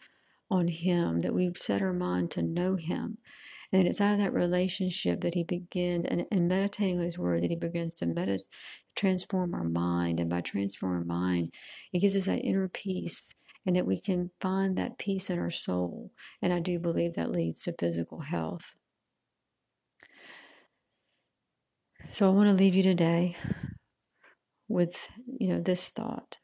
on 0.51 0.69
Him, 0.69 1.21
that 1.21 1.35
we 1.35 1.53
set 1.57 1.83
our 1.83 1.93
mind 1.93 2.31
to 2.33 2.43
know 2.43 2.77
Him. 2.77 3.19
And 3.73 3.87
it's 3.87 4.01
out 4.01 4.15
of 4.15 4.19
that 4.19 4.33
relationship 4.33 5.21
that 5.21 5.35
He 5.35 5.45
begins, 5.45 6.07
and, 6.07 6.27
and 6.33 6.49
meditating 6.49 6.99
on 6.99 7.05
His 7.05 7.19
Word, 7.19 7.43
that 7.43 7.51
He 7.51 7.57
begins 7.57 7.95
to 7.97 8.07
meditate, 8.07 8.49
transform 8.97 9.55
our 9.55 9.65
mind. 9.65 10.19
And 10.19 10.31
by 10.31 10.41
transforming 10.41 10.99
our 10.99 11.05
mind, 11.05 11.55
it 11.93 12.01
gives 12.01 12.17
us 12.17 12.27
that 12.27 12.45
inner 12.45 12.69
peace, 12.69 13.35
and 13.67 13.77
that 13.77 13.87
we 13.87 14.01
can 14.01 14.31
find 14.41 14.77
that 14.77 14.99
peace 14.99 15.31
in 15.31 15.39
our 15.39 15.51
soul. 15.51 16.11
And 16.43 16.53
I 16.53 16.61
do 16.61 16.79
believe 16.79 17.13
that 17.15 17.31
leads 17.31 17.63
to 17.63 17.75
physical 17.79 18.21
health. 18.21 18.75
So 22.13 22.27
I 22.27 22.35
want 22.35 22.49
to 22.49 22.55
leave 22.57 22.75
you 22.75 22.83
today 22.83 23.37
with, 24.69 25.09
you 25.39 25.47
know, 25.47 25.61
this 25.61 25.91
thought. 25.91 26.39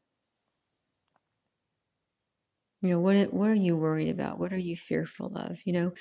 You 2.82 2.90
know, 2.90 3.00
what 3.00 3.34
what 3.34 3.50
are 3.50 3.54
you 3.54 3.76
worried 3.76 4.08
about? 4.08 4.38
What 4.38 4.52
are 4.52 4.58
you 4.58 4.76
fearful 4.76 5.36
of? 5.36 5.58
You 5.66 5.72
know, 5.72 5.92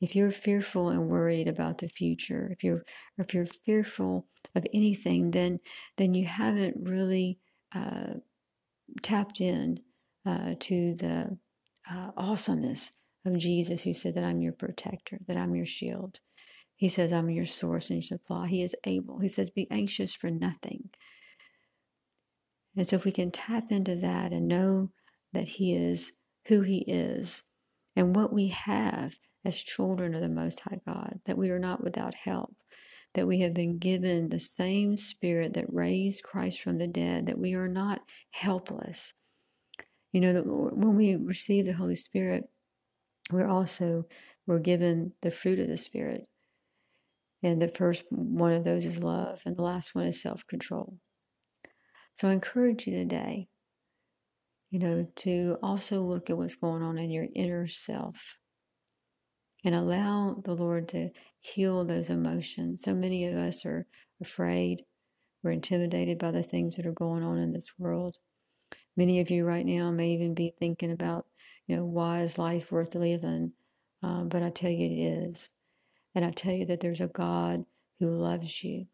if 0.00 0.14
you're 0.14 0.30
fearful 0.30 0.90
and 0.90 1.08
worried 1.08 1.48
about 1.48 1.78
the 1.78 1.88
future, 1.88 2.50
if 2.52 2.62
you're 2.62 2.84
if 3.18 3.34
you're 3.34 3.46
fearful 3.46 4.28
of 4.54 4.64
anything, 4.72 5.32
then 5.32 5.58
then 5.96 6.14
you 6.14 6.26
haven't 6.26 6.76
really 6.80 7.40
uh, 7.74 8.14
tapped 9.02 9.40
in 9.40 9.80
uh, 10.24 10.54
to 10.60 10.94
the 10.94 11.36
uh, 11.90 12.10
awesomeness 12.16 12.92
of 13.26 13.36
Jesus, 13.38 13.82
who 13.82 13.92
said 13.92 14.14
that 14.14 14.24
I'm 14.24 14.40
your 14.40 14.52
protector, 14.52 15.18
that 15.26 15.36
I'm 15.36 15.56
your 15.56 15.66
shield. 15.66 16.20
He 16.80 16.88
says, 16.88 17.12
I'm 17.12 17.28
your 17.28 17.44
source 17.44 17.90
and 17.90 17.98
your 17.98 18.18
supply. 18.18 18.48
He 18.48 18.62
is 18.62 18.74
able. 18.84 19.18
He 19.18 19.28
says, 19.28 19.50
be 19.50 19.70
anxious 19.70 20.14
for 20.14 20.30
nothing. 20.30 20.88
And 22.74 22.86
so 22.86 22.96
if 22.96 23.04
we 23.04 23.12
can 23.12 23.30
tap 23.30 23.70
into 23.70 23.96
that 23.96 24.32
and 24.32 24.48
know 24.48 24.90
that 25.34 25.46
He 25.46 25.74
is 25.74 26.10
who 26.46 26.62
He 26.62 26.78
is 26.86 27.42
and 27.96 28.16
what 28.16 28.32
we 28.32 28.48
have 28.48 29.14
as 29.44 29.62
children 29.62 30.14
of 30.14 30.22
the 30.22 30.30
Most 30.30 30.60
High 30.60 30.80
God, 30.86 31.20
that 31.26 31.36
we 31.36 31.50
are 31.50 31.58
not 31.58 31.84
without 31.84 32.14
help, 32.14 32.56
that 33.12 33.26
we 33.26 33.40
have 33.40 33.52
been 33.52 33.76
given 33.76 34.30
the 34.30 34.40
same 34.40 34.96
Spirit 34.96 35.52
that 35.52 35.70
raised 35.70 36.22
Christ 36.22 36.62
from 36.62 36.78
the 36.78 36.88
dead, 36.88 37.26
that 37.26 37.38
we 37.38 37.52
are 37.52 37.68
not 37.68 38.00
helpless. 38.30 39.12
You 40.12 40.22
know, 40.22 40.40
when 40.72 40.96
we 40.96 41.14
receive 41.16 41.66
the 41.66 41.74
Holy 41.74 41.94
Spirit, 41.94 42.44
we're 43.30 43.48
also 43.48 44.06
we're 44.46 44.60
given 44.60 45.12
the 45.20 45.30
fruit 45.30 45.58
of 45.58 45.68
the 45.68 45.76
Spirit. 45.76 46.26
And 47.42 47.60
the 47.60 47.68
first 47.68 48.04
one 48.10 48.52
of 48.52 48.64
those 48.64 48.84
is 48.84 49.02
love, 49.02 49.42
and 49.46 49.56
the 49.56 49.62
last 49.62 49.94
one 49.94 50.06
is 50.06 50.20
self 50.20 50.46
control. 50.46 50.98
So 52.12 52.28
I 52.28 52.32
encourage 52.32 52.86
you 52.86 52.94
today 52.94 53.48
you 54.70 54.78
know, 54.78 55.06
to 55.16 55.58
also 55.62 56.00
look 56.00 56.30
at 56.30 56.38
what's 56.38 56.56
going 56.56 56.82
on 56.82 56.96
in 56.96 57.10
your 57.10 57.26
inner 57.34 57.66
self 57.66 58.36
and 59.64 59.74
allow 59.74 60.40
the 60.44 60.54
Lord 60.54 60.88
to 60.90 61.10
heal 61.40 61.84
those 61.84 62.08
emotions. 62.08 62.82
So 62.82 62.94
many 62.94 63.26
of 63.26 63.34
us 63.36 63.66
are 63.66 63.86
afraid, 64.22 64.82
we're 65.42 65.50
intimidated 65.50 66.18
by 66.18 66.30
the 66.30 66.42
things 66.42 66.76
that 66.76 66.86
are 66.86 66.92
going 66.92 67.24
on 67.24 67.38
in 67.38 67.52
this 67.52 67.72
world. 67.78 68.18
Many 68.96 69.20
of 69.20 69.30
you 69.30 69.44
right 69.44 69.66
now 69.66 69.90
may 69.90 70.10
even 70.10 70.34
be 70.34 70.52
thinking 70.58 70.92
about, 70.92 71.26
you 71.66 71.76
know, 71.76 71.84
why 71.84 72.20
is 72.20 72.38
life 72.38 72.70
worth 72.70 72.94
living? 72.94 73.52
Um, 74.02 74.28
but 74.28 74.42
I 74.42 74.50
tell 74.50 74.70
you, 74.70 74.86
it 74.86 75.26
is. 75.28 75.54
And 76.14 76.24
I 76.24 76.30
tell 76.30 76.52
you 76.52 76.66
that 76.66 76.80
there's 76.80 77.00
a 77.00 77.08
God 77.08 77.64
who 77.98 78.08
loves 78.08 78.64
you, 78.64 78.86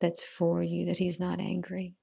that's 0.00 0.22
for 0.22 0.62
you, 0.62 0.86
that 0.86 0.98
He's 0.98 1.18
not 1.18 1.40
angry. 1.40 1.94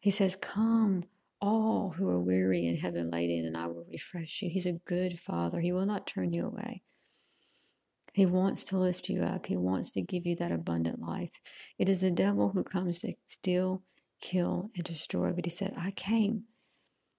He 0.00 0.10
says, 0.10 0.36
Come, 0.36 1.04
all 1.40 1.94
who 1.96 2.08
are 2.08 2.20
weary 2.20 2.66
and 2.66 2.78
heavy 2.78 3.02
laden, 3.02 3.46
and 3.46 3.56
I 3.56 3.66
will 3.66 3.86
refresh 3.90 4.42
you. 4.42 4.50
He's 4.50 4.66
a 4.66 4.80
good 4.84 5.18
father. 5.18 5.60
He 5.60 5.72
will 5.72 5.86
not 5.86 6.06
turn 6.06 6.32
you 6.32 6.46
away. 6.46 6.82
He 8.12 8.24
wants 8.24 8.64
to 8.64 8.78
lift 8.78 9.10
you 9.10 9.22
up. 9.22 9.46
He 9.46 9.56
wants 9.56 9.90
to 9.92 10.00
give 10.00 10.26
you 10.26 10.36
that 10.36 10.52
abundant 10.52 11.00
life. 11.00 11.38
It 11.78 11.88
is 11.88 12.00
the 12.00 12.10
devil 12.10 12.48
who 12.48 12.64
comes 12.64 13.00
to 13.00 13.14
steal, 13.26 13.82
kill, 14.20 14.70
and 14.74 14.84
destroy. 14.84 15.32
But 15.32 15.44
he 15.44 15.50
said, 15.50 15.74
I 15.76 15.90
came 15.90 16.44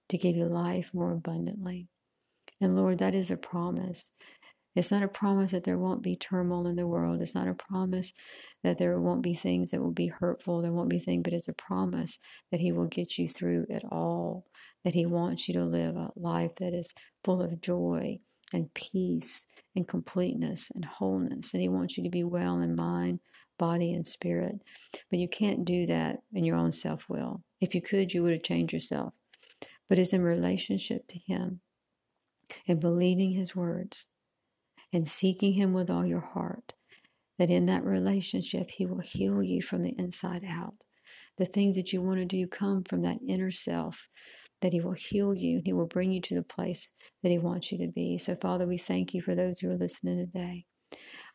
to 0.08 0.18
give 0.18 0.36
you 0.36 0.46
life 0.46 0.92
more 0.92 1.12
abundantly. 1.12 1.88
And 2.60 2.74
Lord, 2.74 2.98
that 2.98 3.14
is 3.14 3.30
a 3.30 3.36
promise. 3.36 4.12
It's 4.78 4.92
not 4.92 5.02
a 5.02 5.08
promise 5.08 5.50
that 5.50 5.64
there 5.64 5.76
won't 5.76 6.02
be 6.02 6.14
turmoil 6.14 6.68
in 6.68 6.76
the 6.76 6.86
world. 6.86 7.20
It's 7.20 7.34
not 7.34 7.48
a 7.48 7.54
promise 7.54 8.14
that 8.62 8.78
there 8.78 9.00
won't 9.00 9.22
be 9.22 9.34
things 9.34 9.72
that 9.72 9.82
will 9.82 9.90
be 9.90 10.06
hurtful. 10.06 10.62
There 10.62 10.72
won't 10.72 10.88
be 10.88 11.00
things, 11.00 11.24
but 11.24 11.32
it's 11.32 11.48
a 11.48 11.52
promise 11.52 12.16
that 12.52 12.60
He 12.60 12.70
will 12.70 12.86
get 12.86 13.18
you 13.18 13.26
through 13.26 13.66
it 13.68 13.82
all. 13.90 14.46
That 14.84 14.94
He 14.94 15.04
wants 15.04 15.48
you 15.48 15.54
to 15.54 15.64
live 15.64 15.96
a 15.96 16.12
life 16.14 16.54
that 16.60 16.74
is 16.74 16.94
full 17.24 17.42
of 17.42 17.60
joy 17.60 18.20
and 18.52 18.72
peace 18.72 19.48
and 19.74 19.88
completeness 19.88 20.70
and 20.72 20.84
wholeness. 20.84 21.54
And 21.54 21.60
He 21.60 21.68
wants 21.68 21.98
you 21.98 22.04
to 22.04 22.10
be 22.10 22.22
well 22.22 22.60
in 22.60 22.76
mind, 22.76 23.18
body, 23.58 23.92
and 23.92 24.06
spirit. 24.06 24.60
But 25.10 25.18
you 25.18 25.26
can't 25.26 25.64
do 25.64 25.86
that 25.86 26.20
in 26.32 26.44
your 26.44 26.56
own 26.56 26.70
self 26.70 27.08
will. 27.08 27.42
If 27.60 27.74
you 27.74 27.82
could, 27.82 28.14
you 28.14 28.22
would 28.22 28.32
have 28.32 28.44
changed 28.44 28.72
yourself. 28.72 29.18
But 29.88 29.98
it's 29.98 30.12
in 30.12 30.22
relationship 30.22 31.08
to 31.08 31.18
Him 31.18 31.62
and 32.68 32.78
believing 32.78 33.32
His 33.32 33.56
words 33.56 34.08
and 34.92 35.06
seeking 35.06 35.52
Him 35.52 35.72
with 35.72 35.90
all 35.90 36.06
your 36.06 36.20
heart 36.20 36.74
that 37.38 37.50
in 37.50 37.66
that 37.66 37.84
relationship, 37.84 38.70
He 38.70 38.86
will 38.86 39.00
heal 39.00 39.42
you 39.42 39.62
from 39.62 39.82
the 39.82 39.94
inside 39.98 40.44
out. 40.44 40.74
The 41.36 41.46
things 41.46 41.76
that 41.76 41.92
you 41.92 42.02
want 42.02 42.18
to 42.18 42.24
do 42.24 42.46
come 42.46 42.82
from 42.84 43.02
that 43.02 43.18
inner 43.26 43.50
self, 43.50 44.08
that 44.60 44.72
He 44.72 44.80
will 44.80 44.92
heal 44.92 45.34
you 45.34 45.58
and 45.58 45.66
He 45.66 45.72
will 45.72 45.86
bring 45.86 46.12
you 46.12 46.20
to 46.22 46.34
the 46.34 46.42
place 46.42 46.92
that 47.22 47.30
He 47.30 47.38
wants 47.38 47.70
you 47.70 47.78
to 47.78 47.88
be. 47.88 48.18
So, 48.18 48.34
Father, 48.34 48.66
we 48.66 48.78
thank 48.78 49.14
you 49.14 49.22
for 49.22 49.34
those 49.34 49.60
who 49.60 49.70
are 49.70 49.76
listening 49.76 50.18
today. 50.18 50.66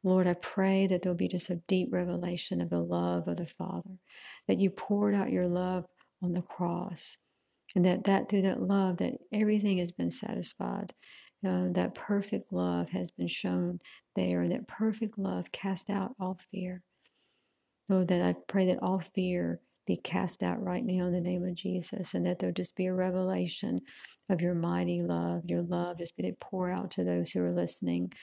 Lord, 0.03 0.27
I 0.27 0.33
pray 0.33 0.87
that 0.87 1.01
there'll 1.01 1.15
be 1.15 1.29
just 1.29 1.49
a 1.49 1.61
deep 1.67 1.89
revelation 1.91 2.59
of 2.59 2.69
the 2.69 2.81
love 2.81 3.27
of 3.27 3.37
the 3.37 3.45
Father, 3.45 3.97
that 4.47 4.59
you 4.59 4.69
poured 4.69 5.15
out 5.15 5.31
your 5.31 5.47
love 5.47 5.85
on 6.21 6.33
the 6.33 6.41
cross, 6.41 7.17
and 7.75 7.85
that, 7.85 8.03
that 8.03 8.29
through 8.29 8.41
that 8.43 8.61
love, 8.61 8.97
that 8.97 9.13
everything 9.31 9.77
has 9.77 9.91
been 9.91 10.09
satisfied. 10.09 10.93
Uh, 11.45 11.67
that 11.71 11.93
perfect 11.93 12.53
love 12.53 12.89
has 12.89 13.11
been 13.11 13.27
shown 13.27 13.79
there, 14.15 14.41
and 14.41 14.51
that 14.51 14.67
perfect 14.67 15.17
love 15.17 15.51
cast 15.51 15.89
out 15.89 16.15
all 16.19 16.35
fear. 16.35 16.81
Lord, 17.89 18.07
that 18.09 18.21
I 18.21 18.35
pray 18.47 18.67
that 18.67 18.81
all 18.81 18.99
fear 18.99 19.59
be 19.85 19.97
cast 19.97 20.43
out 20.43 20.63
right 20.63 20.83
now 20.85 21.07
in 21.07 21.11
the 21.11 21.19
name 21.19 21.43
of 21.43 21.55
Jesus, 21.55 22.13
and 22.13 22.25
that 22.25 22.39
there'll 22.39 22.53
just 22.53 22.77
be 22.77 22.85
a 22.85 22.93
revelation 22.93 23.81
of 24.29 24.41
your 24.41 24.55
mighty 24.55 25.01
love, 25.01 25.43
your 25.45 25.63
love 25.63 25.97
just 25.97 26.15
be 26.15 26.23
to 26.23 26.33
pour 26.39 26.71
out 26.71 26.91
to 26.91 27.03
those 27.03 27.31
who 27.31 27.41
are 27.43 27.51
listening. 27.51 28.13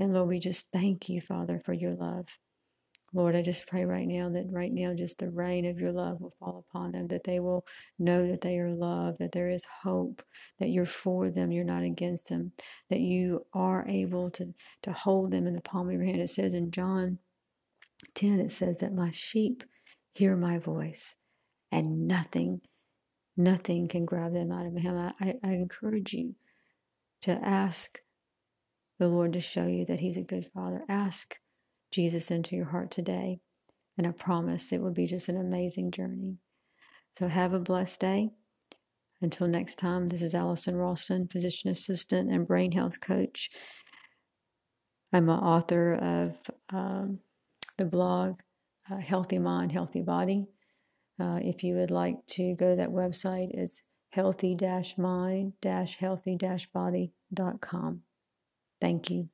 And 0.00 0.12
Lord, 0.12 0.28
we 0.28 0.40
just 0.40 0.72
thank 0.72 1.08
you, 1.08 1.20
Father, 1.20 1.60
for 1.64 1.72
your 1.72 1.94
love. 1.94 2.26
Lord, 3.14 3.36
I 3.36 3.42
just 3.42 3.68
pray 3.68 3.84
right 3.84 4.08
now 4.08 4.28
that 4.30 4.50
right 4.50 4.72
now 4.72 4.92
just 4.92 5.18
the 5.18 5.30
rain 5.30 5.64
of 5.66 5.78
your 5.78 5.92
love 5.92 6.20
will 6.20 6.34
fall 6.40 6.64
upon 6.68 6.90
them, 6.90 7.06
that 7.06 7.22
they 7.22 7.38
will 7.38 7.64
know 7.96 8.26
that 8.26 8.40
they 8.40 8.58
are 8.58 8.74
loved, 8.74 9.18
that 9.20 9.30
there 9.30 9.48
is 9.48 9.64
hope, 9.82 10.20
that 10.58 10.70
you're 10.70 10.84
for 10.84 11.30
them, 11.30 11.52
you're 11.52 11.64
not 11.64 11.84
against 11.84 12.28
them, 12.28 12.50
that 12.90 12.98
you 12.98 13.46
are 13.54 13.86
able 13.88 14.30
to, 14.32 14.52
to 14.82 14.92
hold 14.92 15.30
them 15.30 15.46
in 15.46 15.54
the 15.54 15.60
palm 15.60 15.86
of 15.86 15.94
your 15.94 16.02
hand. 16.02 16.20
It 16.20 16.28
says 16.28 16.54
in 16.54 16.72
John 16.72 17.20
10, 18.14 18.40
it 18.40 18.50
says 18.50 18.80
that 18.80 18.92
my 18.92 19.12
sheep 19.12 19.62
hear 20.12 20.36
my 20.36 20.58
voice 20.58 21.14
and 21.70 22.08
nothing, 22.08 22.62
nothing 23.36 23.86
can 23.86 24.04
grab 24.06 24.32
them 24.32 24.50
out 24.50 24.66
of 24.66 24.76
hand. 24.76 25.14
I, 25.20 25.34
I 25.44 25.52
encourage 25.52 26.12
you 26.12 26.34
to 27.22 27.30
ask 27.32 28.00
the 28.98 29.06
Lord 29.06 29.32
to 29.34 29.40
show 29.40 29.66
you 29.66 29.84
that 29.86 30.00
He's 30.00 30.16
a 30.16 30.22
good 30.22 30.46
Father. 30.52 30.82
Ask 30.88 31.38
Jesus 31.94 32.30
into 32.30 32.56
your 32.56 32.66
heart 32.66 32.90
today. 32.90 33.38
And 33.96 34.06
I 34.06 34.10
promise 34.10 34.72
it 34.72 34.82
will 34.82 34.92
be 34.92 35.06
just 35.06 35.28
an 35.28 35.36
amazing 35.36 35.92
journey. 35.92 36.38
So 37.12 37.28
have 37.28 37.52
a 37.52 37.60
blessed 37.60 38.00
day. 38.00 38.30
Until 39.22 39.46
next 39.46 39.76
time, 39.76 40.08
this 40.08 40.22
is 40.22 40.34
Allison 40.34 40.76
Ralston, 40.76 41.28
physician 41.28 41.70
assistant 41.70 42.30
and 42.30 42.46
brain 42.46 42.72
health 42.72 43.00
coach. 43.00 43.48
I'm 45.12 45.28
an 45.28 45.38
author 45.38 45.94
of 45.94 46.50
um, 46.70 47.20
the 47.78 47.84
blog 47.84 48.38
uh, 48.90 48.96
Healthy 48.96 49.38
Mind, 49.38 49.70
Healthy 49.70 50.02
Body. 50.02 50.46
Uh, 51.20 51.38
if 51.40 51.62
you 51.62 51.76
would 51.76 51.92
like 51.92 52.16
to 52.26 52.54
go 52.56 52.70
to 52.70 52.76
that 52.76 52.90
website, 52.90 53.50
it's 53.54 53.82
healthy 54.10 54.56
mind 54.98 55.52
healthy 55.98 56.36
body.com. 56.72 58.02
Thank 58.80 59.10
you. 59.10 59.28